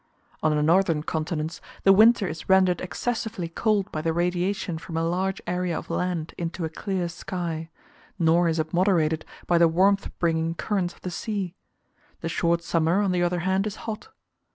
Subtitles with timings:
[0.41, 5.07] On the northern continents, the winter is rendered excessively cold by the radiation from a
[5.07, 7.69] large area of land into a clear sky,
[8.17, 11.53] nor is it moderated by the warmth bringing currents of the sea;
[12.21, 14.09] the short summer, on the other hand, is hot.